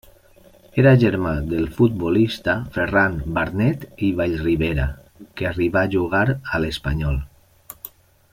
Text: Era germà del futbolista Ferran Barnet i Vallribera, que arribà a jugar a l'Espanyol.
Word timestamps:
Era 0.83 0.93
germà 1.01 1.33
del 1.51 1.67
futbolista 1.75 2.55
Ferran 2.77 3.19
Barnet 3.37 3.85
i 4.09 4.11
Vallribera, 4.23 4.89
que 5.37 5.49
arribà 5.51 5.85
a 5.89 5.93
jugar 5.99 6.27
a 6.37 6.65
l'Espanyol. 6.65 7.23